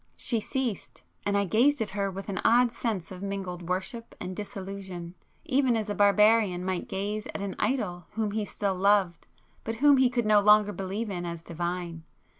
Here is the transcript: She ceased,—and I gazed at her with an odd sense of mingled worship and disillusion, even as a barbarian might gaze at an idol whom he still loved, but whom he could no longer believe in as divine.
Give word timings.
She 0.17 0.39
ceased,—and 0.39 1.37
I 1.37 1.45
gazed 1.45 1.79
at 1.79 1.91
her 1.91 2.09
with 2.09 2.27
an 2.27 2.41
odd 2.43 2.71
sense 2.71 3.11
of 3.11 3.21
mingled 3.21 3.69
worship 3.69 4.15
and 4.19 4.35
disillusion, 4.35 5.13
even 5.45 5.77
as 5.77 5.91
a 5.91 5.93
barbarian 5.93 6.65
might 6.65 6.87
gaze 6.87 7.27
at 7.27 7.41
an 7.41 7.55
idol 7.59 8.07
whom 8.13 8.31
he 8.31 8.43
still 8.43 8.73
loved, 8.73 9.27
but 9.63 9.75
whom 9.75 9.97
he 9.97 10.09
could 10.09 10.25
no 10.25 10.39
longer 10.39 10.73
believe 10.73 11.11
in 11.11 11.23
as 11.23 11.43
divine. 11.43 12.01